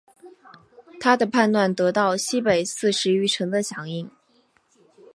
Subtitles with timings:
[0.99, 4.09] 他的叛乱得到西北四十余城的响应。